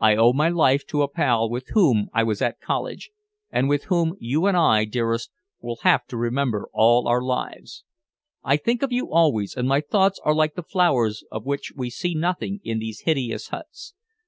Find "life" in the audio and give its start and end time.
0.48-0.84